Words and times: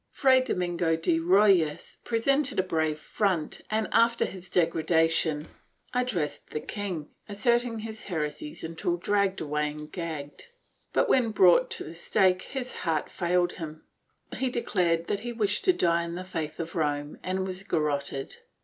Fray 0.09 0.41
Domingo 0.41 0.95
de 0.95 1.19
Rojas 1.19 1.97
pre 2.03 2.17
sented 2.17 2.57
a 2.57 2.63
brave 2.63 2.97
front 2.99 3.61
and, 3.69 3.87
after 3.91 4.25
his 4.25 4.49
degradation, 4.49 5.47
addressed 5.93 6.49
the 6.49 6.59
king, 6.59 7.09
asserting 7.29 7.77
his 7.81 8.05
heresies 8.05 8.63
until 8.63 8.97
dragged 8.97 9.41
away 9.41 9.69
and 9.69 9.91
gagged, 9.91 10.47
but 10.91 11.07
when 11.07 11.29
brought 11.29 11.69
to 11.69 11.83
the 11.83 11.93
stake 11.93 12.41
his 12.41 12.73
heart 12.77 13.11
failed 13.11 13.51
him; 13.51 13.83
he 14.37 14.49
declared 14.49 15.05
that 15.05 15.19
he 15.19 15.31
wished 15.31 15.63
to 15.65 15.71
die 15.71 16.03
in 16.03 16.15
the 16.15 16.23
faith 16.23 16.59
of 16.59 16.75
Rome 16.75 17.19
and 17.21 17.45
was 17.45 17.61
garroted. 17.61 18.37